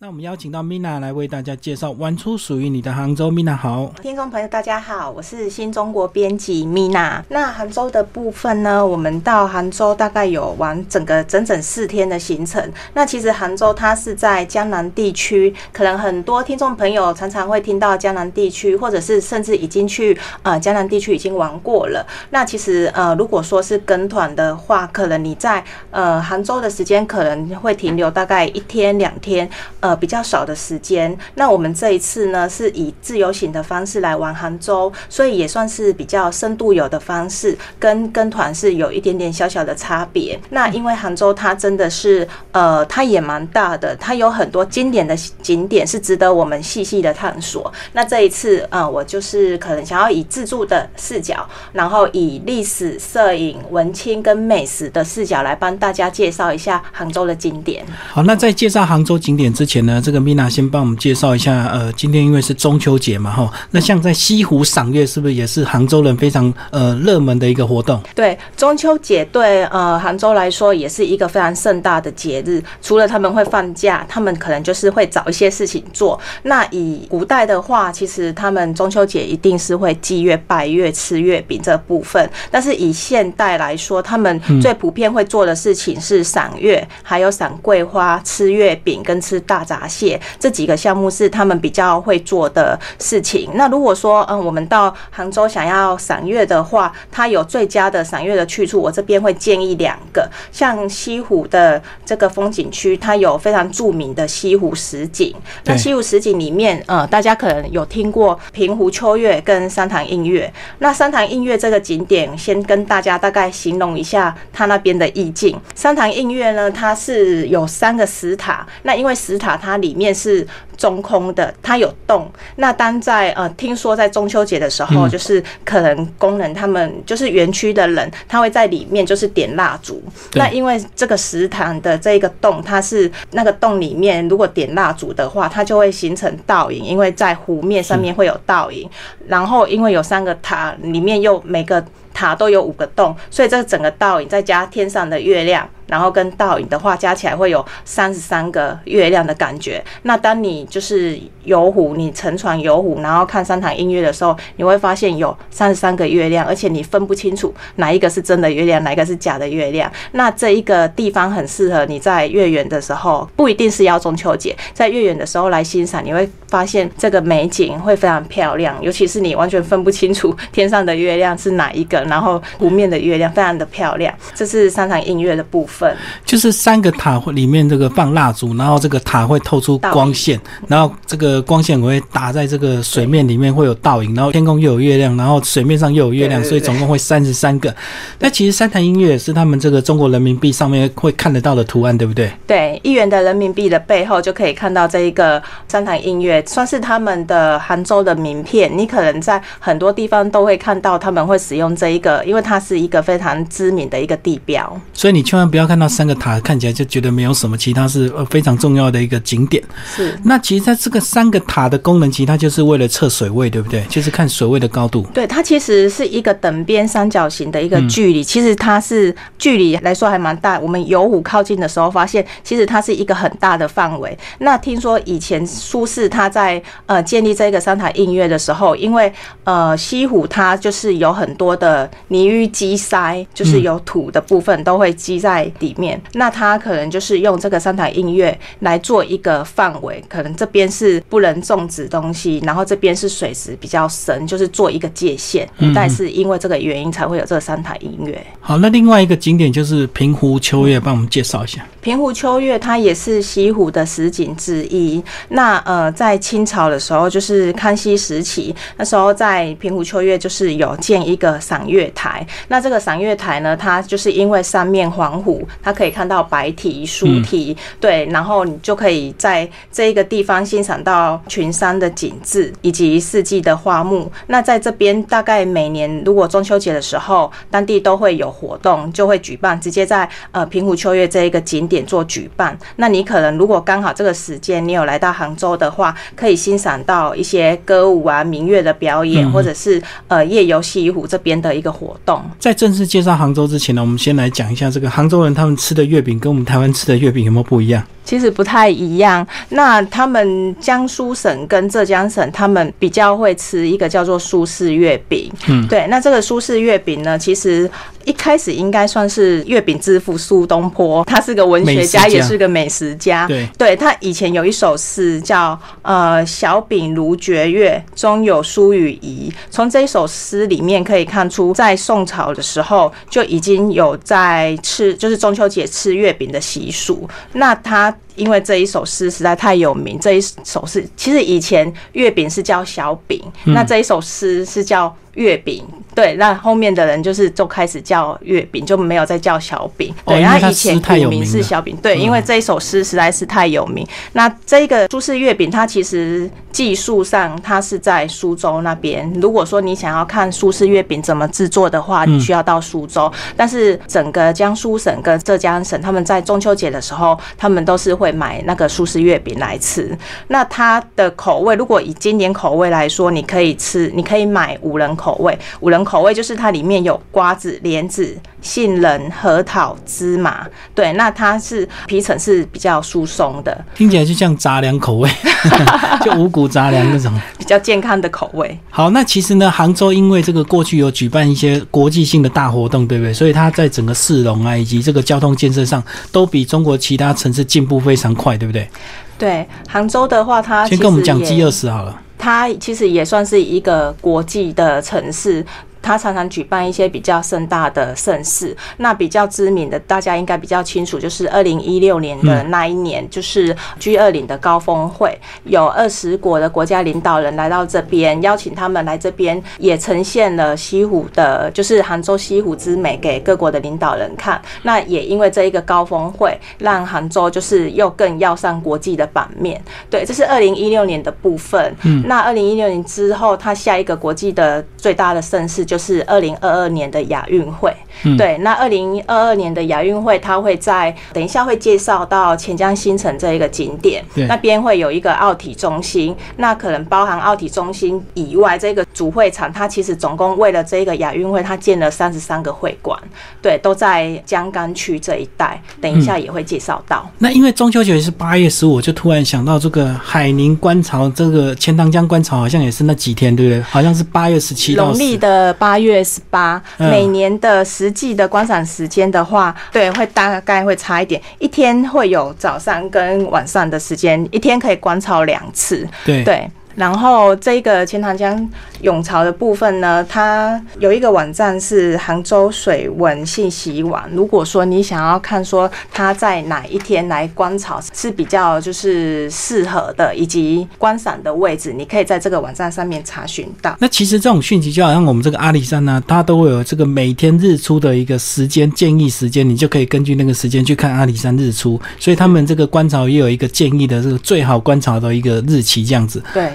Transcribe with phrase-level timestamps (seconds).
[0.00, 3.32] 那我们邀请到 Mina 来为大家介绍玩出属于你的杭州。
[3.32, 7.20] Mina 好，听众朋友大家好，我是新中国编辑 Mina。
[7.30, 12.72] 那杭州的部分呢，我们到杭州大概有玩整个整整四天的行程。
[12.94, 22.06] 那其实杭州它是在江南地区，可能很多听众朋友常常会听到江南地区，或者是甚至已经去呃江南地区已经玩过了。
[22.30, 29.50] 那其实呃如果说是跟团的话，可能你在呃杭州的时间可能会停留大概一天两天。
[29.87, 31.16] 呃，呃比较少的时间。
[31.34, 40.38] 那我们这一次呢，是以自由行的方式来玩杭州，所以也算是比较深度游的方式，跟跟团是有一点点小小的差别。
[40.50, 47.72] 那因为杭州它真的是，呃，它也蛮大的，它有很多经典的景点是值得我们细细的探索。
[47.94, 57.86] 那这一次，呃，我就是可能想要以自助的视角，然后以历史、摄影、文青跟美食的视角来帮大家介绍一下杭州的景点。
[58.12, 59.77] 好，那在介绍杭州景点之前。
[59.82, 61.66] 呢，这个 Mina 先帮我们介绍一下。
[61.68, 68.02] 呃，今天因为是中秋节嘛，哈，那像在西湖赏月，是不是也是杭州人非常呃热门的一个活动？
[68.14, 72.62] 对，中秋节对呃杭州来说也是一个非常盛大的节日。
[72.80, 76.18] 除了他们会放假，他们可能就是会找一些事情做。
[76.44, 82.28] 那以古代的话，其实他们中秋节一定是会祭月、拜月、吃月饼这部分。
[82.50, 89.58] 但是以现代来说，他们最普遍会做的事情是赏月，还有赏桂花、吃月饼跟吃大。
[89.68, 93.50] 闸蟹这几个项目是他们比较会做的事情。
[93.54, 100.26] 那如果说，嗯，我们到杭州想要赏月的话，它有最佳的赏月的去处，我这边会建议两个。
[100.50, 105.34] 像西湖的这个风景区，它有非常著名的西湖十景。
[105.64, 110.50] 那西湖十景里面，呃，大家可能有听过平湖秋月跟三潭映月。
[110.78, 115.58] 那三潭映月这个景点，先跟大家大概形容一下它那边的意境。
[115.74, 118.66] 三潭映月呢，它是有三个石塔。
[118.84, 122.30] 那因为石塔它里面是中空的，它有洞。
[122.56, 130.02] 那当在呃，听说在中秋节的时候，就是可能工人他们就是园区的人，他会在里面就是点蜡烛。
[130.34, 138.88] 那因为这个食堂的这个洞，它是那个洞里面，如果点蜡烛的话，它就会形成倒影，因为在湖面上面会有倒影。
[139.26, 141.84] 然后因为有三个塔，里面又每个
[142.14, 145.68] 塔都有五个洞，所以这整个倒影再加天上的月亮。
[145.88, 149.82] 然后跟倒影的话加起来会有三十三个月亮的感觉。
[150.02, 159.90] 那当你就是游湖，你乘船游湖，然后看三潭映月的时候，你会发现有三十三个月亮，而且你分不清楚哪一个是真的月亮，哪一个是假的月亮。
[160.12, 168.76] 那这一个地方很适合你在月圆的时候，不一定是要中秋节，在月圆的时候来欣赏，你会发现这个美景会非常漂亮。
[168.82, 174.14] 尤其是你完全分不清楚天上的月亮是哪一个，然后湖面的月亮非常的漂亮。
[174.34, 175.77] 这是三潭映月的部分。
[176.24, 187.72] 就是三个塔里面这个放蜡烛，然后这个塔会透出光线，然后这个光线会打在这个水面里面会有倒影，然后天空又有月亮，然后水面上又有月亮，所以总共会三十三个。
[188.18, 192.32] 那其实三潭音乐是他们这个中国人民币上面会看得到的图案，对不对？
[192.46, 198.68] 对，一元的人民币的背后就可以看到这一个三潭音乐，算是他们的杭州的名片。
[198.76, 204.80] 你可能在很多地方都会看到他们会使用这一个，因为它是一个非常知名的一个地标。
[204.92, 205.67] 所以你千万不要。
[205.68, 209.62] 看到三个塔，看起来就觉得没有什么，其他是呃非常重要的一个景点。
[209.94, 213.84] 是，那其实它这个三个塔的功能，其实它就是为了测水位，对不对？
[213.90, 215.02] 就是看水位的高度。
[215.12, 220.58] 对，它其实是一个等边三角形的一个距离，其实它是距离来说还蛮大。
[220.58, 224.16] 我们游湖靠近的时候，发现其实它是一个很大的范围。
[224.38, 229.12] 那听说以前苏轼他在呃建立这个三塔映月的时候，因为
[229.44, 235.50] 呃西湖它就是有很多的泥淤积塞，就是有土的部分都会积在。
[235.58, 245.48] 里面，那他可能就是用这个三台音乐来做一个范围，可能这边是不能种植东西，然后这边是水池比较深，就是做一个界限。
[245.58, 248.20] 古代是因为这个原因才会有这个三台音乐。
[248.40, 251.64] 好，那另外一个景点就是平湖秋月，帮我们介绍一下。
[251.80, 255.02] 平湖秋月它也是西湖的十景之一。
[255.28, 262.26] 那呃，在清朝的时候，就是康熙时期，那时候在平湖秋月就是有建一个赏月台。
[262.48, 265.46] 那这个赏月台呢，它就是因为三面环湖。
[265.62, 274.10] 它可以看到白堤、苏堤，对，然后你就可以在这一个地方欣赏到群山的景致以及四季的花木。
[274.26, 282.58] 那在这边，大概每年如果中秋节的时候，当地都会有活动，就会举办，直接在呃平湖秋月这一个景点做举办。
[282.76, 292.22] 那你可能如果刚好这个时间你有来到杭州的话，可以欣赏到一些歌舞啊、明月的表演，或者是呃夜游西湖这边的一个活动。
[292.38, 295.37] 在正式介绍杭州之前呢，我们先来讲一下这个杭州人。
[295.38, 297.86] 他们吃的月饼跟我们台湾吃的月饼有没有不一样？
[298.08, 299.26] 其实不太一样。
[299.50, 305.30] 那他们江苏省跟浙江省，他们比较会吃一个叫做苏式月饼。
[305.46, 305.86] 嗯，对。
[305.88, 307.70] 那这个苏式月饼呢，其实
[308.06, 313.26] 一开始应该算是月饼之父苏东坡，他是个文学家，也是个美食家。
[313.26, 319.30] 对，对他以前有一首诗叫“呃小饼如绝月，中有苏与怡”。
[319.52, 327.06] 从这一首诗里面可以看出，在宋朝的时候就已经有在吃，就是中秋节吃月饼的习俗。
[327.34, 327.94] 那他。
[328.18, 334.94] 因为这一首诗实在太有名，这一首诗其实以前月饼是叫小饼，那这一首诗是叫。
[335.18, 335.64] 月饼，
[335.96, 339.92] 对，那后面的人就是就开始叫月饼，就没有再叫小饼。
[340.06, 343.86] 对，然后以前古名是小饼，对，因为这一首诗实在是太有名。
[344.12, 349.12] 那这个苏式月饼，它其实技术上它是在苏州那边。
[349.20, 353.10] 如果说你想要看苏式月饼怎么制作的话，你需要到苏州。
[353.36, 359.98] 但是整个江苏省跟浙江省，他们在中秋节的时候，他们都是会买那个苏式月饼来吃。
[360.28, 365.07] 那它的口味，如果以经典口味来说，你可以吃，你可以买五人口。
[365.08, 375.08] 口味五仁口味就是它里面有瓜子、莲子、杏仁、核桃、芝麻，对，那它是皮层是比较疏松的，听起来就像杂粮口味，
[376.04, 378.58] 就五谷杂粮那种 比较健康的口味。
[378.68, 383.14] 好，那其实呢，杭州因为这个过去有举办一些国际性的大活动，对不对？
[383.14, 385.82] 所以它在整个市容啊以及这个交通建设上，
[386.12, 388.68] 都比中国其他城市进步非常快，对不对？
[389.16, 391.98] 对，杭州的话，它先跟我们讲 G 二十好了。
[392.18, 395.44] 它其实也算是一个国际的城市。
[395.80, 414.40] 他常常举办一些比较盛大的盛事，那比较知名的，大家应该比较清楚，就是二零一六年的那一年，就是 G 二零的高峰会，有二十国的国家领导人来到这边，邀请他们来这边，也呈现了西湖的，就是杭州西湖之美给各国的领导人看。
[414.62, 419.62] 那也因为这一个高峰会，让杭州就是又更要上国际的版面。
[419.88, 421.74] 对，这是二零一六年的部分。
[421.82, 425.67] 嗯，那二零一六年之后，他下一个国际的最大的盛事。
[425.68, 427.70] 就是二零二二年的亚运会，
[428.16, 442.98] 对，那二零二二年的亚运会，它会在等一下会介绍到钱江新城这一个景点，那边会有一个奥体中心，那可能包含奥体中心以外，这个主会场，它其实总共为了这个亚运会，它建了三十三个会馆，
[443.42, 447.08] 对，都在江干区这一带，等一下也会介绍到。
[447.18, 453.60] 那因为中秋节是八月十五，就突然想到这个海宁观潮，这个钱塘江观潮好像也是那几天，对不对？
[453.62, 455.48] 好像是八月十七到农历的。
[455.54, 466.50] 八月十八，每年的实际的观赏时间的话，对，会大概会差一点，一天会有早上跟晚上的时间，一天可以观潮两次，对。
[466.78, 468.48] 然后这个钱塘江
[468.82, 474.08] 涌潮的部分呢，它有一个网站是杭州水文信息网。
[474.12, 483.76] 如果说你想要看说它在哪一天来观潮是比较就是适合的，以及观赏的位置，你可以在这个网站上面查询到。
[483.80, 491.80] 那其实这种讯息就好像我们这个阿里山呢，它都会有这个每天日出的一个时间建议时间，你就可以根据那个时间去看阿里山日出。
[491.98, 496.22] 所以他们这个观潮也有一个建议的这个最好观潮的一个日期，这样子。
[496.32, 496.48] 对。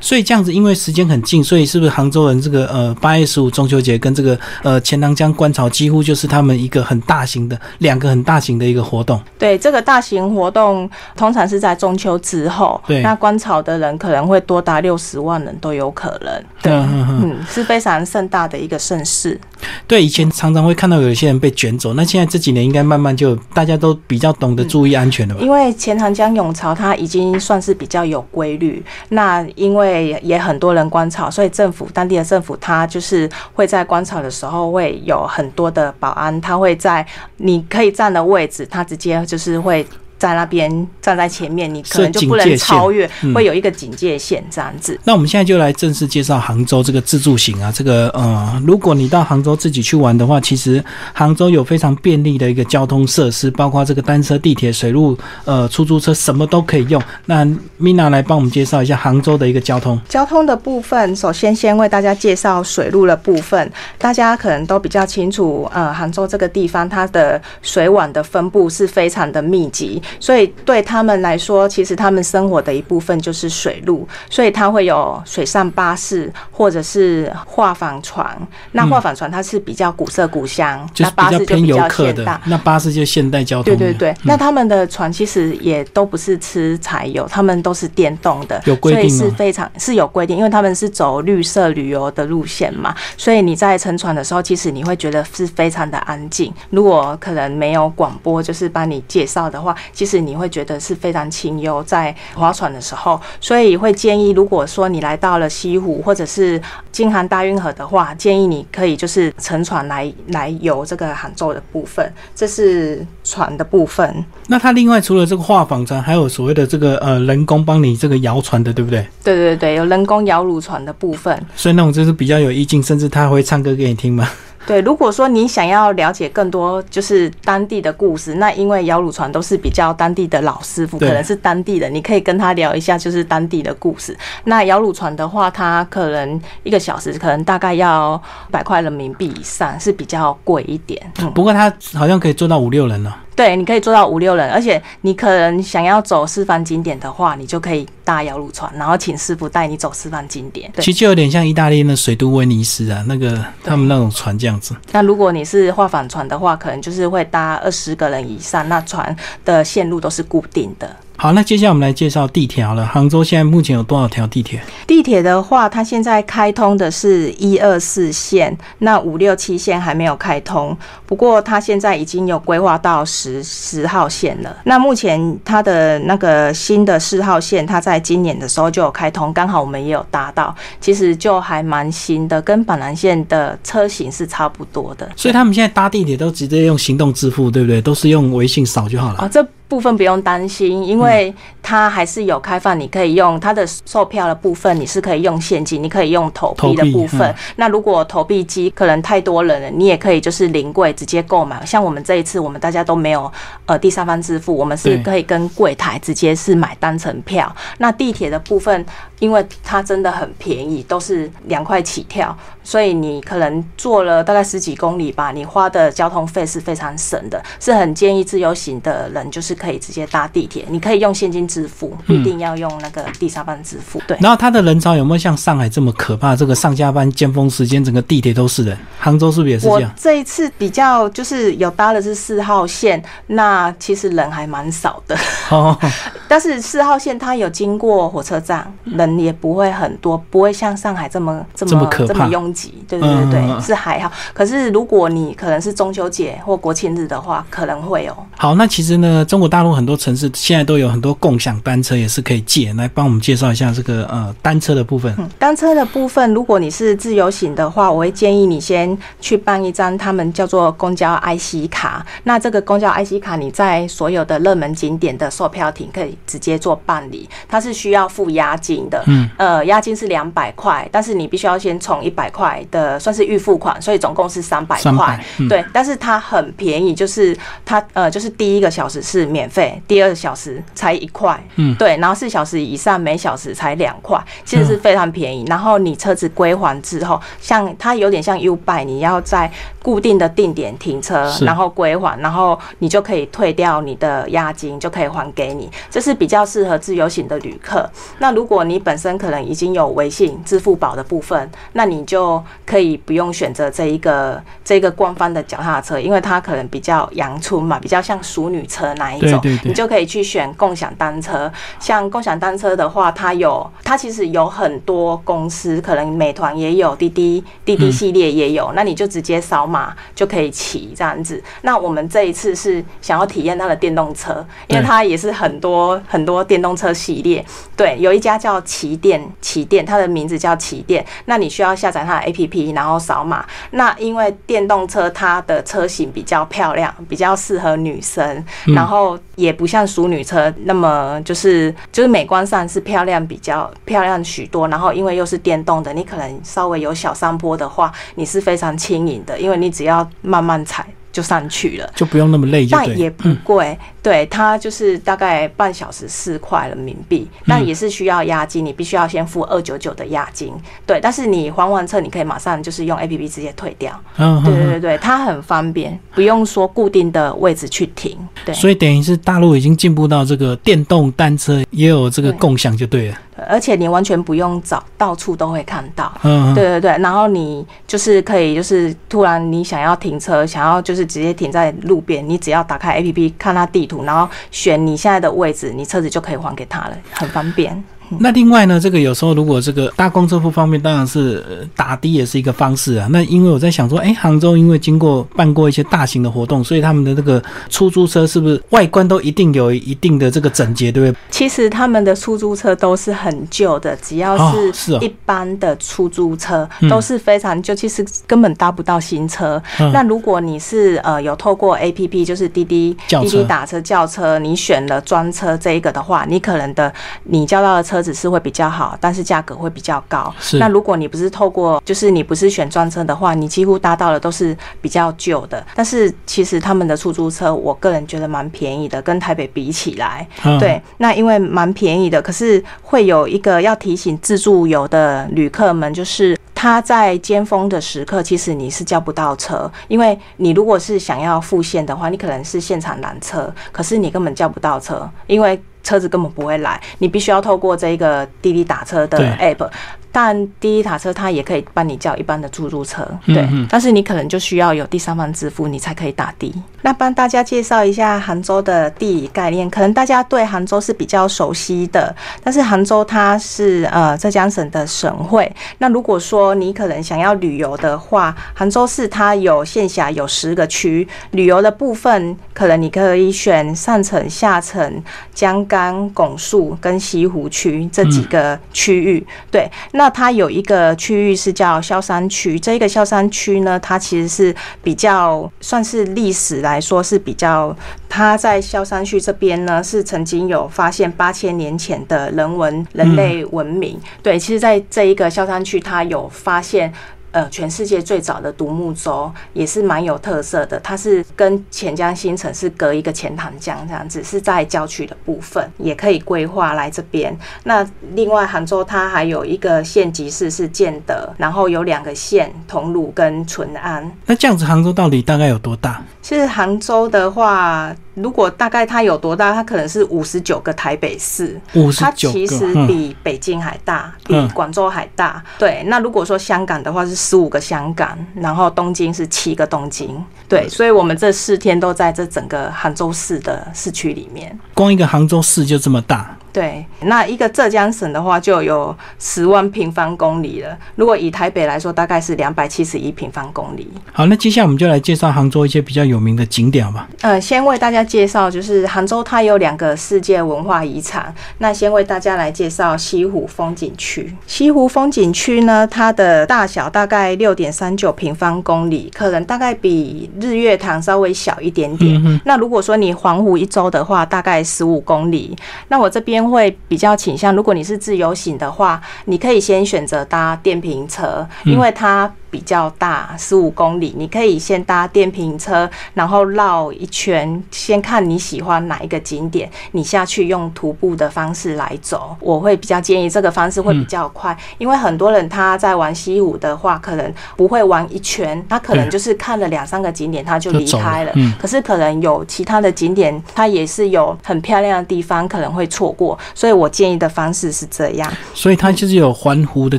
[0.00, 9.20] 所以这样子，因为时间很近，所以是不是杭州人这个呃八月十五中秋节跟这个呃钱塘江观潮几乎就是他们一个很大型的两个很大型的一个活动？
[9.38, 19.38] 对，这个大型活动通常是在中秋之后，对，那观潮的人可能会多达六十万人都有可能，对，嗯，是非常盛大的一个盛事。
[19.86, 25.40] 对，以前常常会看到有一些人被卷走，那现在这几年应该慢慢就大家都比较懂得注意安全了吧？
[25.40, 39.86] 因为钱塘江涌潮它已经算是比较有规律，那因为也很多人观潮，所以政府当地的政府他就是会在观潮的时候会有很多的保安，他会在你可以站的位置，他直接就是会。
[40.18, 44.98] 在那边站在前面，你可能就不能超越，会有一个警戒线这样子。
[45.04, 57.00] 那我们现在就来正式介绍杭州这个自助行啊，这个呃，如果你到杭州自己去玩的话，其实杭州有非常便利的一个交通设施，包括这个单车、地铁、水路、呃出租车，什么都可以用。
[57.26, 57.44] 那
[57.80, 60.00] Mina 来帮我们介绍一下杭州的一个交通。
[60.08, 63.70] 交通的部分，首先先为大家介绍水路的部分。
[63.96, 70.02] 大家可能都比较清楚，呃，杭州这个地方它的水网的分布是非常的密集。
[70.20, 78.26] 所以对他们来说，其实他们生活的一部分就是水路，所以它会有水上巴士或者是画舫船。
[78.72, 82.40] 那画舫船它是比较古色古香，那巴士就比较现代。
[82.44, 83.64] 那巴士就现代交通。
[83.64, 88.60] 对对对，那他们的船其实也都不是吃柴油，他们都是电动的。
[88.64, 96.52] 有规定是非常是有规定，因为他们是走绿色旅游的路线嘛，所以你在乘船的时候，其实你会觉得是非常的安静。
[96.70, 99.74] 如果可能没有广播，就是帮你介绍的话。
[99.98, 106.62] 其实你会觉得是非常清幽，在划船的时候，所以会建议，如果说你来到了西湖或者是
[106.92, 114.24] 京杭大运河的话，建议你可以就是乘船来来游这个杭州的部分，这是船的部分。
[114.46, 119.04] 那它另外除了这个画舫船，还有所谓的这个呃人工帮你这个摇船的，对不对？
[119.24, 124.30] 对对对，有人工摇橹船的部分，所以那种就是比较有意境，甚至他会唱歌给你听吗？
[124.68, 134.14] 对，如果说你想要了解更多就是当地的故事，那因为摇橹船都是比较当地的老师傅，可能是当地的，你可以跟他聊一下就是当地的故事。
[134.44, 141.00] 那摇橹船的话，它可能一个小时可能大概要百块人民币以上，是比较贵一点。
[141.34, 143.14] 不过它好像可以做到五六人呢。
[143.38, 150.68] 对，你可以坐到五六人，而且你可能想要走四方景点的话，你就可以搭摇橹船，然后请师傅带你走四方景点。
[150.78, 154.74] 其实就有点像意大利的水都威尼斯啊，那个他们那种船这样子。
[154.90, 159.14] 那如果你是画舫船的话，可能就是会搭二十个人以上，那船
[159.44, 160.96] 的线路都是固定的。
[161.20, 162.86] 好，那接下来我们来介绍地铁好了。
[162.86, 164.62] 杭州现在目前有多少条地铁？
[164.86, 170.76] 地铁的话，它现在开通的是一二四线，那五六七线还没有开通。
[171.06, 174.56] 不过它现在已经有规划到十十号线了。
[174.62, 185.10] 那目前它的那个新的四号线，它在今年的时候就有开通，刚好我们也有搭到，其实就还蛮新的，跟板南线的车型是差不多的。
[185.16, 187.82] 所以他们现在搭地铁都直接用行动支付，对不对？
[187.82, 189.16] 都是用微信扫就好了。
[189.22, 189.44] 哦，这。
[189.68, 191.32] 部分不用担心，因为
[191.62, 197.34] 它还是有开放，你可以用它的售票的部分，你是可以用现金，你可以用投币的部分。
[197.56, 201.64] 那如果投币机可能太多人了，你也可以就是临柜直接购买。
[201.66, 203.30] 像我们这一次，我们大家都没有
[203.66, 207.54] 呃第三方支付，我们是可以跟柜台直接是买单程票。
[207.76, 208.86] 那地铁的部分，
[209.18, 212.34] 因为它真的很便宜，都是两块起跳，
[212.64, 219.57] 所以你可能坐了大概十几公里吧，你花的交通费是非常省的，是很建议自由行的人就是。
[219.58, 224.00] 可以直接搭地铁，你可以用现金支付，不一定要用那个第三方支付。
[224.06, 224.16] 对。
[224.20, 226.36] 然后它的人潮有没有像上海这么可怕？
[226.36, 228.78] 这个上下班尖峰时间，整个地铁都是人。
[228.98, 229.90] 杭州是不是也是这样？
[229.90, 235.16] 我这一次比较就是有搭的是四号线，那其实人还蛮少的。
[235.50, 235.76] 哦。
[236.28, 242.74] 但是四号线它有经过火车站，人也不会很多，不会像上海这么这么这么拥挤。
[242.86, 244.12] 对对对对，是还好。
[244.32, 248.14] 可是如果你可能是中秋节或国庆日的话，可能会有。
[248.36, 252.72] 好，那其实呢，中国大陆很多城市现在都有很多共享单车，也是可以借。
[252.74, 255.14] 来帮我们介绍一下这个呃单车的部分。
[255.38, 262.04] 单车的部分，如果你是自由行的话，我会建议你先去办一张他们叫做公交 IC 卡。
[262.24, 266.16] 那这个公交 IC 卡，你在所有的热门景点的售票亭可以。
[266.26, 269.04] 直接做办理，它是需要付押金的。
[269.06, 275.24] 嗯，呃，押金是两百块，但是你必须要先充一百块的，算是预付款，所以总共是三百块。
[275.48, 281.38] 对，但是它很便宜，就是它呃，就是第一个小时是免费，第二小时才一块。
[281.56, 285.44] 嗯，对，然后四小时以上每小时才两块，其实是非常便宜。
[285.46, 289.50] 然后你车子归还之后，像它有点像 U Buy，你要在
[289.82, 295.70] 固定的定点停车，然后归还，然后你就可以退掉你的押金，就可以还给你。
[295.90, 296.18] 这是。
[296.18, 297.88] 比较适合自由行的旅客。
[298.18, 309.27] 那如果你本身可能已经有微信、支付宝的部分，那你就可以不用选择这一个这个官方的脚踏车，因为它可能比较阳春嘛，比较像熟女车那一种。
[309.64, 311.50] 你就可以去选共享单车。
[311.78, 318.72] 像共享单车的话，它有它其实有很多公司，可能美团也有，滴滴滴滴系列也有。
[318.74, 321.42] 那你就直接扫码就可以骑这样子。
[321.62, 326.00] 那我们这一次是想要体验它的电动车，因为它也是很多。
[326.06, 327.44] 很多电动车系列，
[327.76, 331.04] 对，有一家叫骑电，骑电，它的名字叫骑电。
[331.24, 333.44] 那你需要下载它的 A P P，然后扫码。
[333.72, 338.44] 那因为电动车它的车型比较漂亮，比较适合女生，
[338.74, 344.68] 然后也不像淑女车那么就是就是美观上是漂亮，比较漂亮许多。
[344.68, 350.86] 然后因为又是电动的，你可能稍微有小山坡的话，你是非常轻盈的，因为你只要慢慢踩。
[351.18, 353.76] 就上去了，就不用那么累，但也不贵。
[354.00, 360.52] 对，它就是大概半小时四块人民币，但也是需要押金，你必须要先付二九九的押金。
[360.86, 364.00] 对，但是你还完车，你可以马上就是用 A P P 直接退掉。
[364.16, 368.16] 嗯，对对对对，它很方便，不用说固定的位置去停。
[368.44, 373.18] 对，所以等于是大陆已经进步到这个电动单车也有这个共享就对了。
[373.46, 376.12] 而且你完全不用找，到处都会看到。
[376.22, 376.98] 嗯，对对对。
[376.98, 387.84] 然后你就是可以，就是突然你想要停车，想要就是直接停在路边，你只要打开 A P P 看它地图，然后选你现在的位置，你车子就可以还给他了，很方便。
[388.20, 393.06] 那另外呢，这个有时候如果这个搭公车不方便，当然是打的也是一个方式啊。
[393.10, 401.18] 那因为我在想说，哎，杭州因为经过办过一些大型的活动，所以他们的这个出租车是不是外观都一定有一定的这个整洁，对不对？
[401.30, 404.36] 其实他们的出租车都是很旧的，只要
[404.72, 409.62] 是一般的出租车都是非常旧，其实根本搭不到新车。
[409.92, 416.92] 那如果你是呃有透过 A P P，就是滴滴滴滴打车叫车，你选了专车这一个的话，你可能的
[417.24, 420.32] 你叫到的车子是会比较好，但是价格会比较高。
[420.58, 425.64] 那如果你不是透过，就是你不是选专车的话，你几乎搭到的都是比较旧的。
[425.74, 430.26] 但是其实他们的出租车，我个人觉得蛮便宜的，跟台北比起来，
[430.58, 445.60] 对，那因为蛮便宜的，可是会有一个要提醒自助游的旅客们，就是他在尖峰的时刻，其实你是叫不到车，因为你如果是想要复线的话，你可能是现场拦车，可是你根本叫不到车，因为。
[445.82, 449.68] 车子根本不会来，你必须要透过这个滴滴打车的 app。
[450.10, 456.52] 但滴滴打车它也可以帮你叫一般的出租车，对，但是你可能就需要有第三方支付，你才可以打的。
[456.80, 465.54] 那帮大家介绍一下杭州的地理概念，可能大家对杭州是比较熟悉的，但是杭州它是呃浙江省的省会。
[465.76, 475.04] 那如果说你可能想要旅游的话，杭州市它有线辖有十个区，旅游的部分可能你可以选上城、下城、
[475.34, 479.70] 江干、拱墅跟西湖区这几个区域，对。
[479.92, 487.76] 那它有一个区域是叫萧山区，这个萧山区呢，它其实是比较算是历史来说是比较，
[488.08, 496.92] 它在萧山区这边呢是曾经有发现八千年前的人文人类文明，对，其实在这一个萧山区，它有发现。
[497.38, 507.36] 呃，全世界最早的独木舟也是蛮有特色的，它是跟钱江新城是隔一个钱塘江这样子，是在郊区的部分，也可以规划来这边。
[507.62, 514.10] 那另外杭州它还有一个县级市是建德，然后有两个县，桐庐跟淳安。
[514.26, 516.02] 那这样子，杭州到底大概有多大？
[516.20, 517.94] 其实杭州的话。
[518.22, 521.60] 如果大概它有多大，它可能是五十九个台北市，
[521.98, 525.42] 它其实比北京还大，比广州还大。
[525.58, 530.22] 对，那如果说香港的话是十五个香港，然后东京是七个东京。
[530.48, 534.58] 对，所以我们这四天都在这整个杭州市的市区里面。
[534.74, 536.37] 光一个杭州市就这么大。
[536.58, 540.76] 对，那一个浙江省的话就有十万平方公里了。
[540.96, 543.86] 如果以台北来说，大概是两百七十一平方公里。
[544.12, 547.08] 好，那接下来我们就来介绍杭州一些比较有名的景点吧。
[547.20, 551.32] 呃，先为大家介绍，就是杭州它有两个世界文化遗产。
[551.58, 554.34] 那先为大家来介绍西湖风景区。
[554.48, 562.20] 西湖风景区呢，它的大小大概六点三九平方公里，可能大概比日月潭稍微小一点点。
[562.26, 565.56] 嗯那如果说你环湖一周的话，大概十五公里。
[565.86, 566.47] 那我这边。
[566.50, 572.32] 会比较倾向，如果你是自由行的话，你可以先选择搭电瓶车，因为它。
[572.50, 582.36] 比较大，十五公里，你可以先搭电瓶车，然后绕一圈，先看你喜欢哪一个景点，你下去用徒步的方式来走。
[582.40, 591.32] 我会比较建议这个方式会比较快，因为很多人他在玩西武的话，可能不会玩一圈，他可能就是看了两三个景点他就离开了。
[591.58, 596.38] 可是可能有其他的景点，它也是有很漂亮的地方，可能会错过。
[596.54, 598.32] 所以我建议的方式是这样。
[598.54, 599.98] 所以它就是有环湖的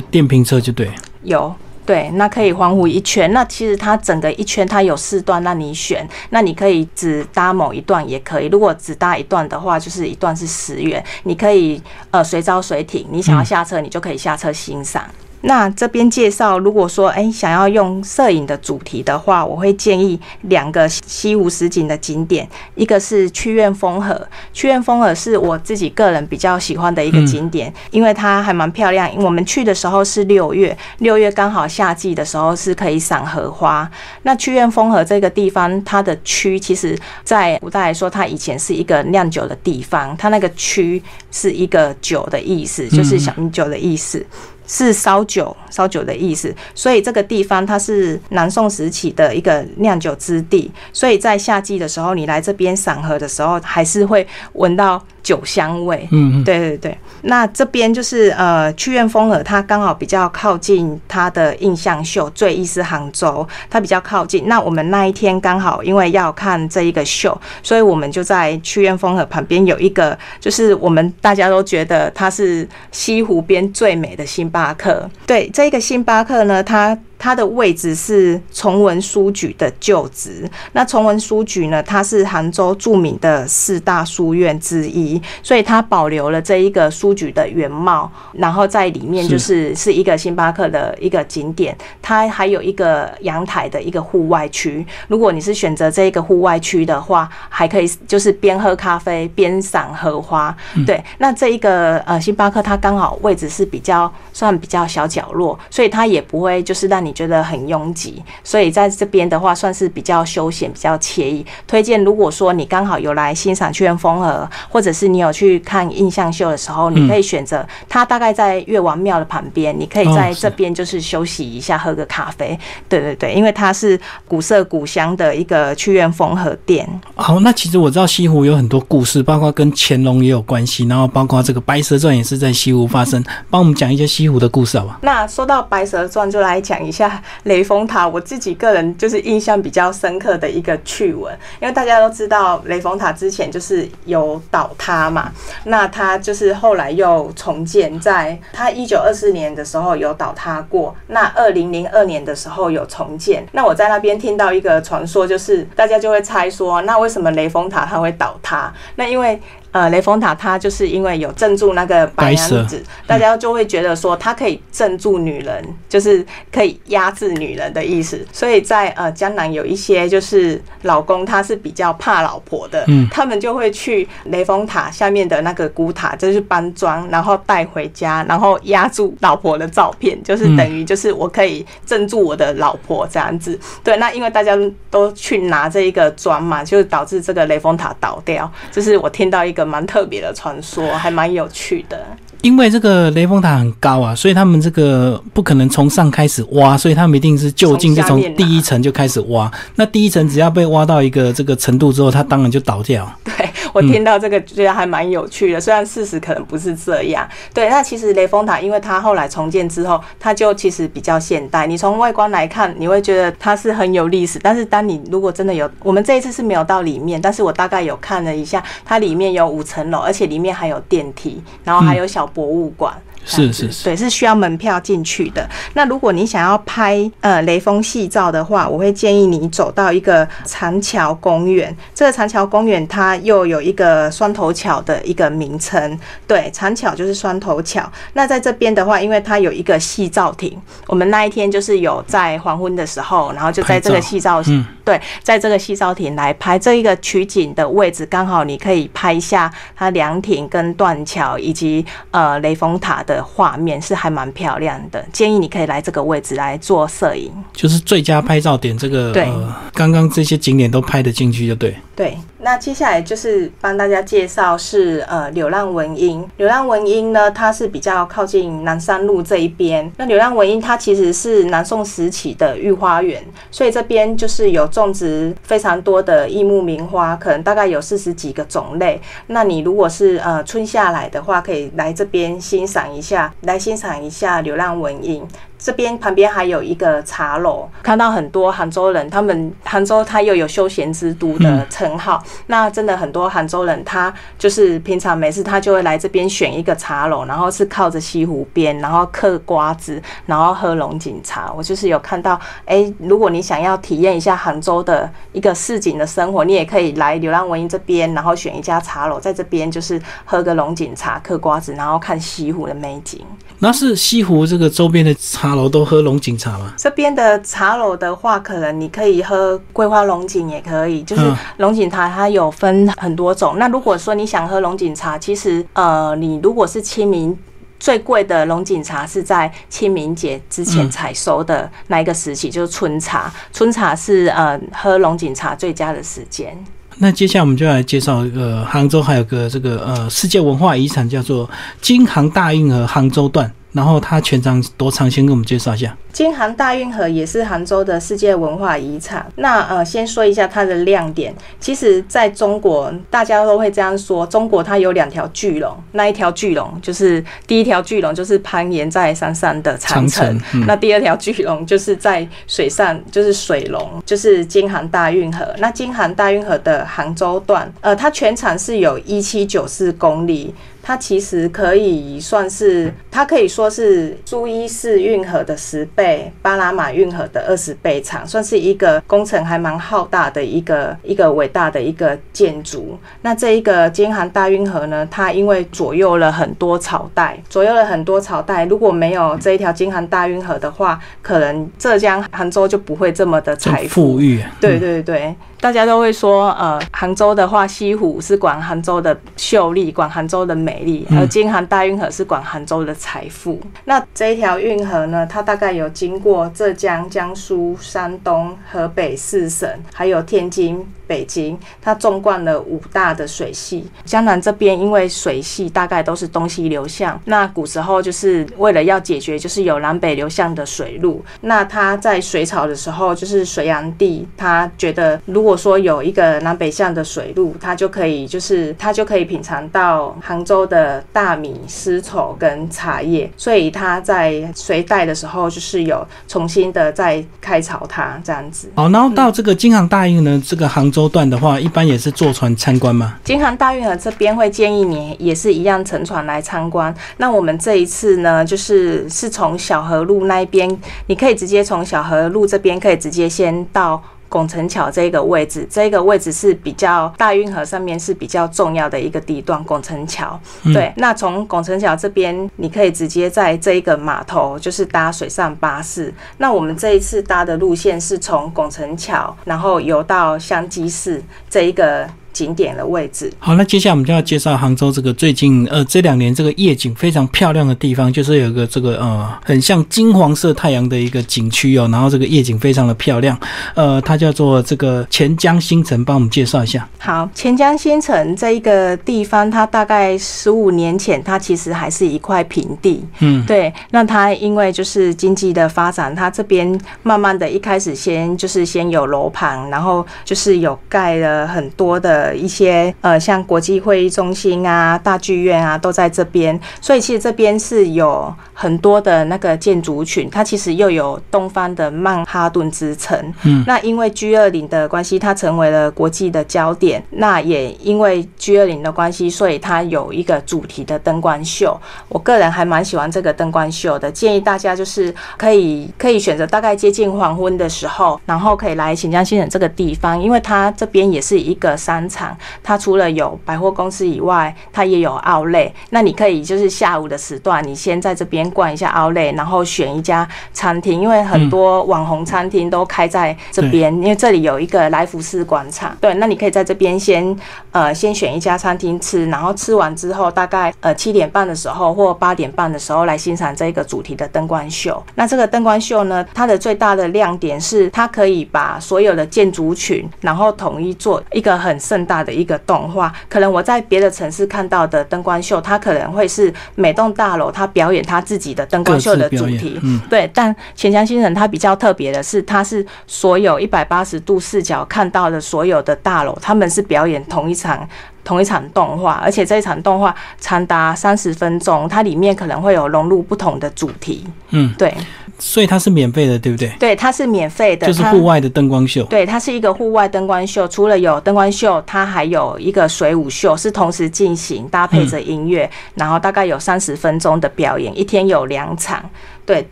[0.00, 0.90] 电瓶车，就对。
[1.22, 1.54] 有。
[1.90, 3.32] 对，那可以环湖一圈。
[3.32, 8.46] 那其实它整个一圈它有四段让你选，那你可以只搭某一段也可以。
[8.46, 15.04] 如果只搭一段的话，就是一段是十元，你可以呃随招随停，你想要下车你就可以下车欣赏。
[15.42, 29.10] 那这边介绍，如果说哎想要用摄影的主题的话，我会建议两个西湖十景的景点，一个是曲苑风荷，曲苑风荷是我自己个人比较喜欢的一个景点，因为它还蛮漂亮。
[29.16, 33.90] 我们去的时候是六月，六月刚好夏季的时候是可以赏荷花。
[34.22, 44.24] 那曲苑风荷这个地方，它的区其实在古代来说，它以前是一个酿酒的地方，它那个区是一个酒的意思，就是小米酒的意思。
[44.70, 55.02] 是烧酒，烧酒的意思，所以这个地方它是南宋时期的一个酿酒之地，所以在夏季的时候，你来这边赏荷的时候，还是会闻到。
[55.22, 64.48] 酒香味，嗯，对对对，那这边就是呃，曲苑风荷，它刚好比较靠近它的印象秀，最意思杭州，它比较靠近。
[64.48, 75.10] 那我们那一天刚好因为要看这一个秀，所以我们就在曲苑风荷旁边有一个，就是我们大家都觉得它是西湖边最美的星巴巴克。
[75.26, 76.98] 对，这个星巴克呢，它。
[77.20, 80.50] 它的位置是崇文书局的旧址。
[80.72, 94.86] 那崇文书局呢，它是杭州著名的四大书院之一，所以它保留了这一个书局的原貌，然后在里面就是是一个星巴克的一个景点，它还有一个阳台的一个户外区。
[95.08, 100.56] 如果你是选择这一个户外区的话，还可以就是边喝咖啡边赏荷花。
[100.86, 111.44] 对，那这一个呃星巴克它刚好位置是比较算比较小角落，所以它也不会就是让你觉得很拥挤，所以在这边的话算是比较休闲、比较惬意。
[111.66, 122.58] 推荐如果说你刚好有来欣赏屈原风荷，或者是你有去看印象秀的时候，你可以选择它，大概在岳王庙的旁边，你可以在这边就是休息一下，喝个咖啡。
[122.88, 126.88] 对对对，因为它是古色古香的一个屈原风荷店。
[127.14, 133.22] 好，那其实我知道西湖有很多故事，包括跟乾隆也有关系，然后包括这个《白蛇传》也是在西湖发生。
[133.48, 134.98] 帮我们讲一些西湖的故事好吧？
[135.02, 136.99] 那说到《白蛇传》，就来讲一下
[137.44, 138.08] 雷峰塔。
[138.08, 145.30] 我自己个人就是印象比较深刻的一个趣闻，因为大家都知道雷峰塔之前就是有倒塌嘛，
[145.64, 153.46] 那它就是后来又重建，在它一九二四年的时候有倒塌过，那二零零二年的时候有重建。
[153.52, 158.72] 那我在那边听到一个传说，就是大家就会猜说，那为什么雷峰塔它会倒塌？
[158.96, 159.40] 那因为
[159.72, 168.26] 呃，雷峰塔它就是因为有镇住那个白娘子，大家就会觉得说它可以镇住女人，就是可以压制女人的意思。
[168.32, 183.56] 所以在呃江南有一些就是老公他是比较怕老婆的，嗯，他们就会去雷峰塔下面的那个古塔，就是搬砖，然后带回家，然后压住老婆的照片，就是等于就是我可以镇住我的老婆这样子。
[183.84, 184.58] 对，那因为大家
[184.90, 188.50] 都去拿这一个砖嘛，就导致这个雷峰塔倒掉。
[188.72, 189.59] 就是我听到一个。
[189.64, 191.98] 蛮特别的传说，还蛮有趣的。
[192.42, 199.50] 因为这个雷峰塔很高啊，所以他们这个不可能从上开始挖，所以他们一定是就近就从第一层就开始挖。
[199.74, 203.06] 那第一层只要被挖到一个这个程度之后，它当然就倒掉。
[203.24, 207.28] 对我听到这个觉得还蛮有趣的，虽然事实可能不是这样。
[207.54, 211.66] 对，那其实雷峰塔，因为它后来重建之后，它就其实比较现代。
[211.66, 214.38] 你从外观来看，你会觉得它是很有历史。
[214.42, 222.94] 但是当你如果真的有，我们这一次是没有到里面，但是我大概有看了一下，它里面有五层楼，而且里面还有电梯，然后还有小博物馆。
[223.24, 225.48] 是是是，对，是需要门票进去的。
[225.74, 231.76] 那如果你想要拍呃雷锋戏照的话，我会建议你走到一个长桥公园。
[231.94, 237.88] 这个长桥公园它又有一个双头桥的一个名称，对，长桥就是双头桥。
[238.14, 253.04] 那在这边的话，因为它有一个戏照亭，我们那一天就是有在黄昏的时候，然后就在这个戏照，嗯，对，在这个戏照亭来拍这一个取景的位置，刚好你可以拍下它凉亭跟断桥以及呃雷峰塔。
[253.14, 258.76] 的画面是还蛮漂亮的，建议你可以来这个位置来做摄影，就是最佳拍照点。
[258.78, 259.28] 这个对，
[259.74, 261.74] 刚刚这些景点都拍得进去，就对。
[262.00, 266.26] 对，那接下来就是帮大家介绍是呃流浪文英。
[266.38, 269.92] 流浪文英呢，它是比较靠近南山路这一边。
[269.98, 278.98] 那流浪文英它其实是南宋时期的御花园，所以这边就是有种植非常多的异木名花，可能大概有四十几个种类。
[279.26, 285.28] 那你如果是呃春夏来的话，可以来这边欣赏一下，来欣赏一下流浪文英。
[285.60, 301.52] 这边旁边还有一个茶楼，看到很多杭州人，他们杭州它又有休闲之都的称号，那真的很多杭州人，他就是平常没事，他就会来这边选一个茶楼，然后是靠着西湖边，然后嗑瓜子，然后喝龙井茶。
[301.54, 313.24] 我就是有看到，哎，如果你想要体验一下杭州的一个市井的生活，你也可以来流浪文艺这边，然后选一家茶楼，在这边就是喝个龙井茶，嗑瓜子，然后看西湖的美景。
[313.62, 315.50] 那是西湖这个周边的茶。
[315.50, 316.74] 茶楼都喝龙井茶吗？
[316.76, 321.02] 这边的茶楼的话，可能你可以喝桂花龙井，也可以。
[321.02, 321.22] 就是
[321.56, 323.56] 龙井茶，它有分很多种。
[323.58, 327.36] 那如果说你想喝龙井茶，其实呃，你如果是清明
[327.78, 333.32] 最贵的龙井茶，是在清明节之前采收的那一个时期，就是春茶。
[333.52, 336.56] 春茶是呃喝龙井茶最佳的时间。
[337.02, 341.48] 那接下来我们就来介绍一个杭州还有个这个呃世界文化遗产，叫做
[341.80, 343.50] 京杭大运河杭州段。
[343.72, 345.10] 然后它全长多长？
[345.10, 345.96] 先给我们介绍一下。
[346.12, 349.24] 京杭大运河也是杭州的世界文化遗产。
[349.36, 351.34] 那呃，先说一下它的亮点。
[351.58, 365.46] 其实，在中国，大家都会这样说：中国它有两条巨龙，那一条巨龙就是第一条巨龙，就是攀岩在山上的长城；那第二条巨龙就是在水上，就是水龙，就是京杭大运河。
[365.58, 370.54] 那京杭大运河的杭州段，呃，它全长是有一七九四公里。
[370.82, 376.00] 它其实可以算是，它可以说是苏伊士运河的十倍。
[376.00, 382.98] 倍巴拿马运河的二十倍长，算是一个工程还蛮浩大的一个一个伟大的一个建筑。
[383.20, 394.42] 那这一个京杭大运河呢，它因为左右了很多朝代，左右了很多朝代，如果没有这一条京杭大运河的话，可能浙江杭州就不会这么的财富裕。
[394.60, 395.34] 对对对。
[395.60, 403.60] 大家都会说，呃，杭州的话，西湖是管杭州的秀丽，管杭州的美丽；而京杭大运河是管杭州的财富。
[403.84, 410.86] 那这一条运河呢，它大概有经过浙江、江苏、山东、河北四省，还有天津。
[411.10, 413.84] 北京，它纵贯了五大的水系。
[414.04, 421.20] 江南这边因为水系大概都是东西流向，那古时候就是为了要解决，就是有南北流向的水路。
[421.40, 438.70] 那他在水草的时候，就是隋炀帝他觉得，如果说有一个南北向的水路，他就可以就是他就可以品尝到杭州的大米、丝绸跟茶叶，所以他在隋代的时候就是有重新的再开凿它这样子。
[438.76, 440.99] 好，然后到这个京杭大运呢，这个杭州。
[441.00, 443.14] 周段的话，一般也是坐船参观吗？
[443.24, 446.94] 京杭大运河这边会建议你也是一样乘船来参观。
[447.16, 450.68] 那我们这一次呢，就是是从小河路那边，
[451.06, 454.02] 你可以直接从小河路这边，可以直接先到。
[454.30, 459.62] 拱城桥这个位置，这个位置是比较大运河上面是比较重要的一个地段。
[459.64, 460.40] 拱城桥，
[460.72, 466.14] 对，那从拱城桥这边，你可以直接在这一个码头，就是搭水上巴士。
[466.38, 472.08] 那我们这一次搭的路线是从拱城桥，然后游到香积寺这一个。
[472.32, 473.32] 景点的位置。
[473.38, 483.38] 好，那接下来我们就要介绍杭州这个最近呃这两年这个夜景非常漂亮的地方，就是有一个这个呃很像金黄色太阳的一个景区哦，然后这个夜景非常的漂亮，
[483.74, 486.88] 呃，它叫做这个钱江新城，帮我们介绍一下。
[486.98, 493.04] 好，钱江新城这一个地方，它大概十五年前，它其实还是一块平地。
[493.20, 493.72] 嗯，对。
[493.90, 502.19] 那它因为就是经济的发展，它这边慢慢的一开始先就是先有楼盘，然后就是有盖了很多的。
[502.20, 513.18] 呃，一些呃，像国际会议中心啊、大剧院啊，都在这边，所以其实这边是有很多的那个建筑群，它其实又有东方的曼哈顿之城。
[513.44, 517.02] 嗯，那因为 G 二零的关系，它成为了国际的焦点。
[517.10, 521.80] 那也因为 G 二零的关系，所以它有一个主题的灯光秀。
[522.10, 532.09] 我个人还蛮喜欢这个灯光秀的，建议大家就是可以可以选择大概接近黄昏的时候，然后可以来新疆新城这个地方，因为它这边也是一个山。
[532.10, 535.72] 场，它除了有百货公司以外，它也有奥莱。
[535.90, 545.96] 那你可以就是下午的时段，你先在这边逛一下奥莱，然后选一家餐厅，因为很多网红餐厅都开在这边，因为这里有一个来福士广场。
[546.00, 547.34] 对，那你可以在这边先
[547.70, 555.00] 呃先选一家餐厅吃，然后吃完之后，大概呃七点半的时候或八点半的时候来欣赏这个主题的灯光秀。
[555.14, 561.99] 那这个灯光秀呢，它的最大的亮点是它可以把所有的建筑群，然后统一做一个很盛。
[562.06, 570.30] 大的一个动画，可能我在别的城市看到的灯光秀，它可能会是每栋大楼它表演它自己的灯光秀的主题，对。
[570.32, 577.88] 但钱江新城它比较特别的是，它是所有一百八十度视角看到的所有的大楼，他们是表演同一场
[578.30, 584.94] 同一场动画，而且这一场动画长达三十分钟，它里面可能会有融入不同的主题，嗯，对。
[585.40, 586.70] 所以它是免费的，对不对？
[586.78, 589.02] 对，它是免费的，就是户外的灯光秀。
[589.06, 599.02] 对，它是一个户外灯光秀，除了有灯光秀，它还有一个水舞秀，是同时进行，搭配着音乐，然后大概有三十分钟的表演，一天有两场。
[599.44, 599.66] 对，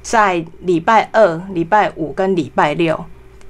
[0.00, 2.98] 在礼拜二、礼拜五跟礼拜六。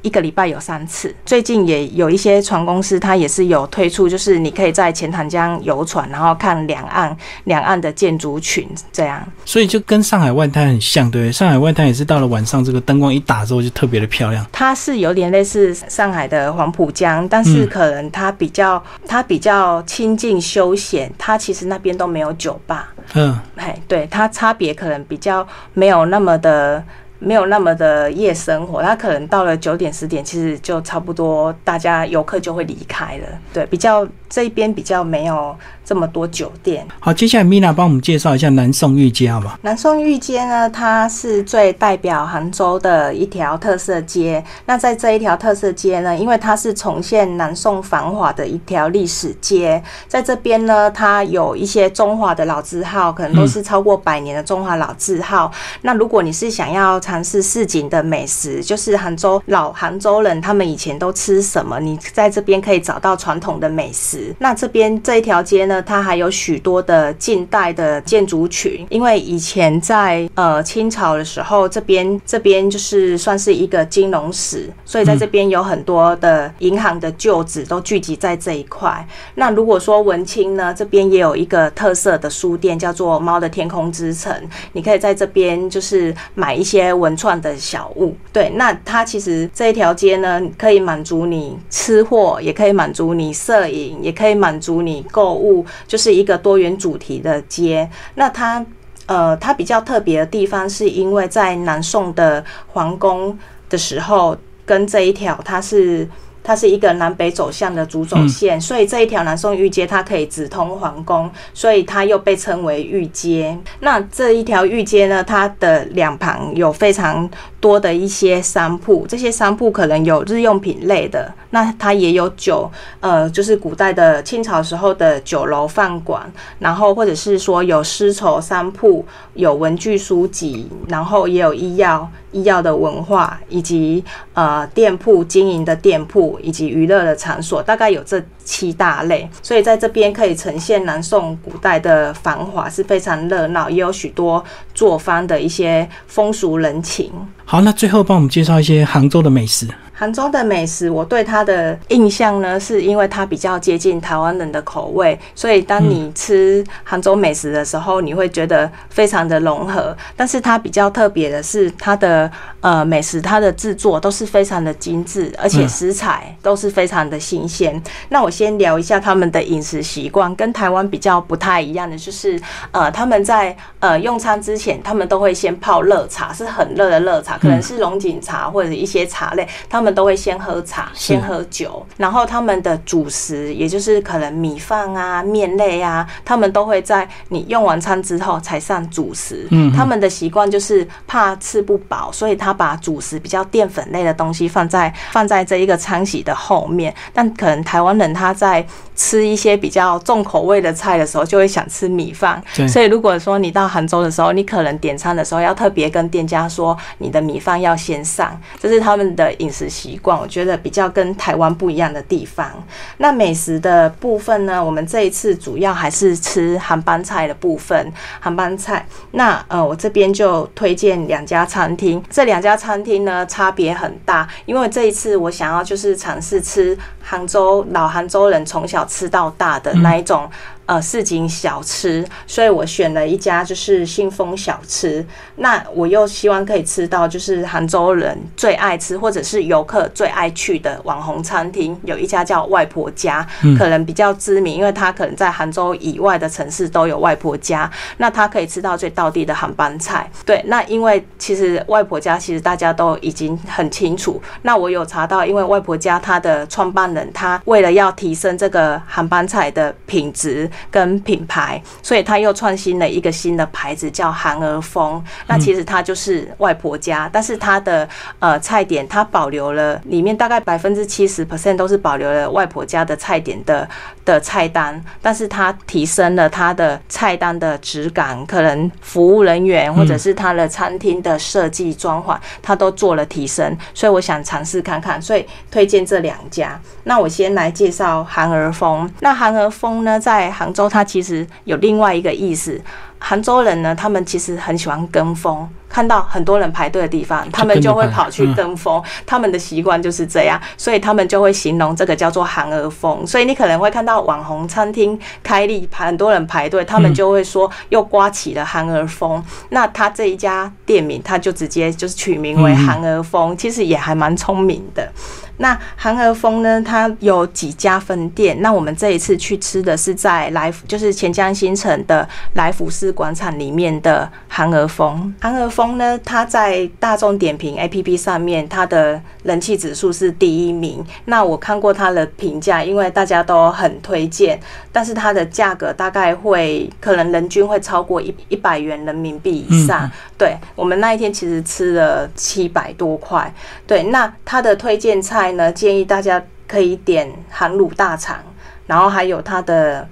[0.02, 9.26] 一个礼拜有三次，最近也有一些船公司，它也是有推出，就是你可以在钱塘江游船，然后看两岸两岸的建筑群，这样。
[9.44, 14.46] 所以就跟上海外滩很像，对上海外滩也是到了晚上，这个灯光一打之后就特别的漂亮。
[14.52, 22.92] 它是有点类似上海的黄浦江，但是可能它比较它比较亲近休闲，它其实那边都没有酒吧。
[23.14, 26.84] 嗯，哎，对，它差别可能比较没有那么的。
[27.18, 33.26] 没有那么的夜生活，他可能到了九点十点，其实就差不多，大家游客就会离开了。
[33.52, 36.86] 对，比较这一边比较没有这么多酒店。
[37.00, 39.58] 好，接下来米娜帮我们介绍一下南宋御街，好吗？
[39.62, 44.42] 南宋御街呢，它是最代表杭州的一条特色街。
[44.66, 55.50] 那在这一条特色街呢，因为它是重现南宋繁华的一条历史街，在这边呢，它有一些中华的老字号，可能都是超过百年的中华老字号。
[55.82, 61.78] 那如果你是想要尝试市井的美食，就是杭州老杭州人他们以前都吃什么？
[61.78, 64.25] 你在这边可以找到传统的美食。
[64.38, 79.06] 那这边这一条街呢，它还有许多的近代的建筑群，因为以前在呃清朝的时候，这边这边就是算是一个金融史，所以在这边有很多的银行的旧址都聚集在这一块。
[79.34, 84.32] 那如果说文青呢，这边也有一个特色的书店，叫做猫的天空之城，
[84.72, 88.14] 你可以在这边就是买一些文创的小物。
[88.32, 97.90] 对，那它其实这一条街呢，可以满足你吃货，也可以满足你摄影，也可以满足你购物，就是一个多元主题的街。
[98.14, 98.64] 那它
[99.06, 103.36] 呃，它比较特别的地方，是因为在南宋的皇宫
[103.68, 106.08] 的时候，跟这一条它是。
[106.46, 113.58] 它是一个南北走向的主走线，所以这一条南宋御街它可以直通皇宫，所以它又被称为御街。
[113.80, 117.28] 那这一条御街呢，它的两旁有非常
[117.58, 129.04] 多的一些商铺，这些商铺可能有日用品类的，那它也有酒，呃，就是古代的清朝时候的酒楼饭馆，然后或者是说有丝绸商铺，
[129.34, 132.08] 有文具书籍，然后也有医药。
[132.36, 139.26] 医药的文化，以及呃店铺经营的店铺，以及娱乐的场所，大概有这七大类。
[139.42, 144.44] 所以在这边可以呈现南宋古代的繁华，是非常热闹，也有许多
[144.74, 147.10] 作坊的一些风俗人情。
[147.46, 149.66] 好，那最后帮我们介绍一些杭州的美食。
[149.98, 159.96] 杭州的美食，我对它的印象呢，是因为它比较接近台湾人的口味，所以当你吃杭州美食的时候，你会觉得非常的融合。
[160.14, 162.30] 但是它比较特别的是，它的
[162.60, 167.82] 呃美食，它的制作都是非常的精致，而且食材都是非常的新鲜。
[168.10, 172.38] 那我先聊一下他们的饮食习惯，跟台湾比较不太一样的，就是
[172.70, 179.85] 呃他们在呃用餐之前，他们都会先泡热茶，是很热的热茶，可能是龙井茶或者一些茶类，他们。
[179.86, 189.46] 们都会先喝茶，先喝酒，然后他们的主食，也就是可能米饭啊、面类啊，他们都会在你用完餐之后才上主食。
[189.52, 196.92] 嗯，他们的习惯就是怕吃不饱，所以他把主食比较淀粉类的东西放在放在这一个餐席的后面。
[197.12, 202.42] 但可能台湾人他在吃一些比较重口味的菜的时候，就会想吃米饭。
[202.68, 209.66] 所以如果说你到杭州的时候，你可能点餐的时候要特别跟店家说，你的米饭要先上，这是他们的饮食。
[209.76, 212.50] 习惯，我觉得比较跟台湾不一样的地方。
[212.96, 214.64] 那美食的部分呢？
[214.64, 217.92] 我们这一次主要还是吃韩班菜的部分。
[218.20, 222.02] 韩班菜，那呃，我这边就推荐两家餐厅。
[222.08, 230.28] 这两家餐厅呢，差别很大，因为这一次我想要就是尝试吃杭州老杭州人从小吃到大的那一种。
[230.66, 235.06] 呃，市井小吃，所以我选了一家就是信丰小吃。
[235.36, 243.24] 那我又希望可以吃到就是杭州人最爱吃或者是游客最爱去的网红餐厅，有一家叫外婆家，
[243.56, 247.70] 可能比较知名，因为它可能在杭州以外的城市都有外婆家。
[247.98, 250.10] 那它可以吃到最道地的杭帮菜。
[250.24, 254.20] 对，那因为其实外婆家其实大家都已经很清楚。
[254.42, 260.50] 那我有查到，因为外婆家它的创办人他为了要提升这个杭帮菜的品质。
[260.70, 265.02] 跟品牌，所以他又创新了一个新的牌子，叫韩儿风。
[265.26, 267.88] 那其实它就是外婆家，但是它的
[268.18, 273.68] 呃菜点，它保留了里面大概百分之七十 percent 都是保留了外婆家的菜点的
[274.06, 283.54] 的菜单，但是它提升了它的菜单的质感，可能服务人员或者是它的餐厅的设计装潢，它都做了提升。
[283.74, 286.58] 所以我想尝试看看，所以推荐这两家。
[286.84, 288.90] 那我先来介绍韩儿风。
[289.00, 292.58] 那韩儿风呢，在杭州它其实有另外一个意思。
[292.98, 298.82] 杭州人呢，他们其实很喜欢跟风，看到很多人排队的地方，他们就会跑去跟风。
[299.04, 303.06] 他们的习惯就是这样，所以他们就会形容这个叫做“韩儿风”。
[303.06, 309.22] 所以你可能会看到网红餐厅开立，排很多人排队，他们就会说又刮起了韩儿风。
[309.50, 314.90] 那他这一家店名，他就直接就是取名为“韩儿风”，其实也还蛮聪明的。
[315.38, 316.62] 那韩儿风呢？
[316.62, 318.40] 它有几家分店。
[318.40, 325.14] 那我们这一次去吃的是在来福，就是钱江新城的来福士广场里面的韩儿风。
[325.20, 330.82] 韩儿风呢，它在大众点评 APP 上面，它的人气指数是第一名。
[331.04, 334.40] 那我看过它的评价，因为大家都很推荐，
[334.72, 339.90] 但是它的价格大概会可能人均会超过一一百元人民币以上。
[340.16, 343.30] 对我们那一天其实吃了七百多块。
[343.66, 345.25] 对，那它的推荐菜。
[345.32, 348.18] 呢，建议大家可以点韩卤大肠，
[348.66, 349.88] 然后还有它的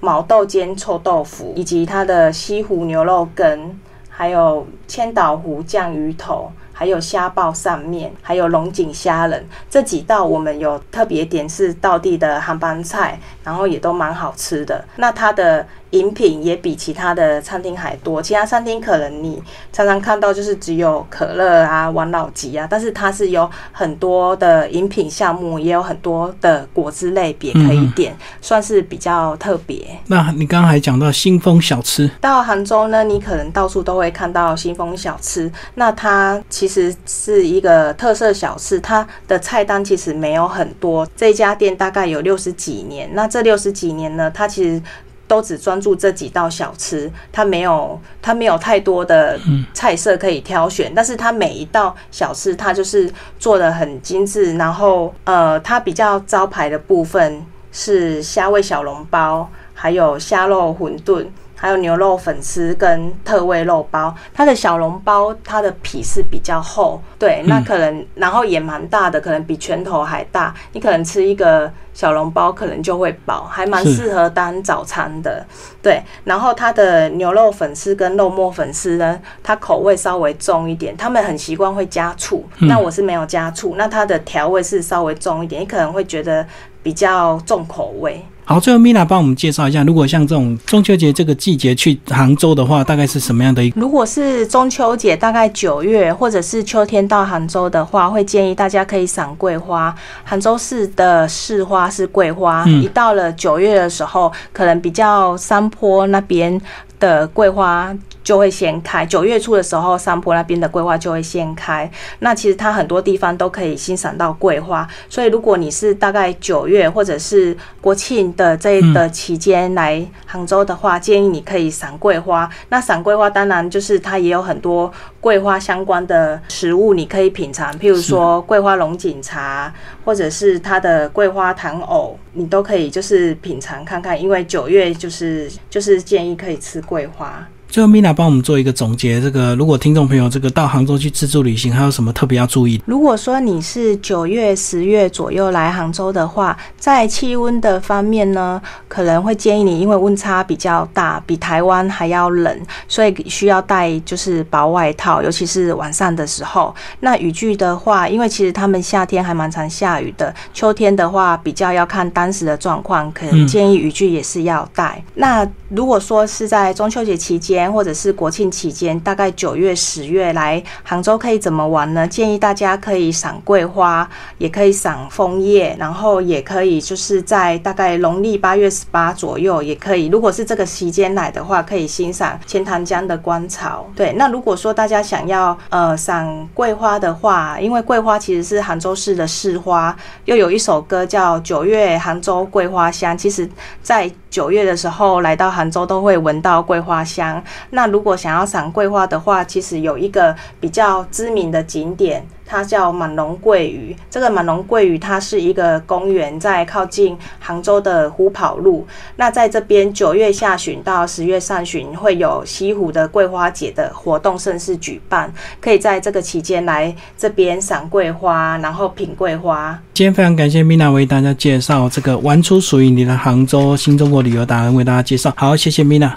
[0.00, 6.50] 毛豆煎臭豆腐，以及它的西湖牛肉羹，还有千岛湖酱鱼头。
[6.78, 14.84] 还有虾爆扇面，还有龙井虾仁这几道，我们有特别点是道地的韩班菜，然后也都蛮好吃的。
[14.94, 29.98] 那它的饮品也比其他的餐厅还多，其他餐厅可能你常常看到就是只有可乐啊、王老吉啊，但是它是有很多的饮品项目，也有很多的果汁类别可以点，算是比较特别。
[30.06, 44.82] 那你刚刚还讲到新丰小吃，到杭州呢，你可能到处都会看到新丰小吃，那它其实是一个特色小吃，它的菜单其实没有很多，这家店大概有六十几年，那这六十几年呢，它其实。
[45.28, 49.38] 都只专注这几道小吃，它没有它没有太多的
[49.74, 61.26] 菜色可以挑选，但是它每一道小吃它就是做的很精致，然后呃，它比较招牌的部分是虾味小笼包，还有虾肉馄饨。
[61.60, 70.54] 还有牛肉粉丝跟特味肉包，它的小笼包它的皮是比较厚，对，那可能然后也蛮大的，可能比拳头还大。
[70.72, 75.44] 你可能吃一个小笼包可能就会饱，还蛮适合当早餐的。
[75.82, 86.46] 对，然后它的牛肉粉丝跟肉末粉丝呢，它口味稍微重一点，他们很习惯会加醋，那我是没有加醋，那它的调味是稍微重一点，你可能会觉得
[86.88, 88.24] 比较重口味。
[88.46, 93.70] 好，最后 Mina 帮我们介绍一下，如果像这种中秋节这个季节去杭州的话，大概是什么样的一？
[93.76, 99.94] 如果是中秋节，大概九月或者是秋天到杭州的话，会建议大家可以赏桂花。
[100.24, 106.58] 杭州市的市花是桂花，一到了九月的时候，可能比较山坡那边
[106.98, 107.94] 的桂花。
[108.28, 111.90] 就会先开，九月初的时候，山坡那边的桂花就会先开。
[112.18, 122.46] 那其实它很多地方都可以欣赏到桂花，所以如果你是大概九月或者是国庆的这的期间来杭州的话，建议你可以赏桂花。
[122.68, 129.72] 那赏桂花当然就是它也有很多桂花相关的食物你可以品尝，譬如说桂花龙井茶，
[130.04, 134.20] 或者是它的桂花糖藕，你都可以就是品尝看看。
[134.20, 137.42] 因为九月就是就是建议可以吃桂花。
[137.70, 139.20] 最后，Mina 帮我们做一个总结。
[139.20, 142.80] 这个，如果听众朋友这个到杭州去自助旅行，还有什么特别要注意？
[142.86, 152.58] 如果说你是九月、十月左右来杭州的话，在气温的方面呢，可能会建议你，因为温差比较大，比台湾还要冷，
[152.88, 156.74] 所以需要带就是薄外套，尤其是晚上的时候。
[157.00, 165.04] 那雨具的话，因为其实他们夏天还蛮常下雨的，秋天的话比较要看当时的状况，可能建议雨具也是要带。
[165.16, 172.06] 那如果说是在中秋节期间，或者是国庆期间，大概九月、十月来杭州可以怎么玩呢？
[172.06, 174.06] 建议大家可以赏桂花，
[174.36, 180.08] 也可以赏枫叶，然后也可以就是在大概农历八月十八左右也可以。
[180.08, 183.86] 如果是这个期间来的话，可以欣赏钱塘江的观潮。
[183.96, 189.96] 对，那如果说大家想要呃赏桂花的话，因为桂花其实是杭州市的市花，
[190.26, 193.48] 又有一首歌叫《九月杭州桂花香》，其实
[193.82, 197.42] 在九月的时候来到杭州都会闻到桂花香。
[197.70, 202.26] 那如果想要赏桂花的话，其实有一个比较知名的景点。
[202.50, 208.86] 它叫满龙桂屿，这个满龙桂屿它是一个公园，在靠近杭州的湖跑路。
[209.16, 215.30] 那在这边九月下旬到十月上旬会有西湖的桂花节的活动盛事举办，
[215.60, 219.78] 可以在这个期间来这边赏桂花，然后品桂花。
[219.92, 226.12] 今天非常感谢 Mina 为大家介绍这个玩出属于你的杭州新中国旅游达人为大家介绍，好，谢谢 Mina。